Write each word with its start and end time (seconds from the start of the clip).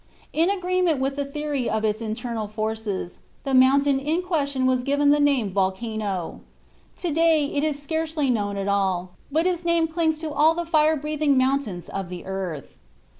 In 0.33 0.49
agreement 0.49 0.99
with 0.99 1.15
the 1.15 1.25
theory 1.25 1.69
of 1.69 1.85
its 1.85 2.01
internal 2.01 2.47
forces, 2.47 3.19
the 3.43 3.53
mountain 3.53 3.99
in 3.99 4.23
question 4.23 4.65
was 4.65 4.81
given 4.81 5.11
the 5.11 5.19
name 5.19 5.49
of 5.49 5.53
Volcano. 5.53 6.41
To 6.97 7.13
day 7.13 7.45
it 7.45 7.63
is 7.63 7.77
scarcely 7.79 8.27
known 8.27 8.57
at 8.57 8.67
all, 8.67 9.11
but 9.31 9.45
its 9.45 9.63
name 9.63 9.87
clings 9.87 10.17
to 10.17 10.31
all 10.33 10.55
the 10.55 10.65
fire 10.65 10.95
breathing 10.95 11.37
mountains 11.37 11.87
of 11.87 12.09
the 12.09 12.25
earth. 12.25 12.79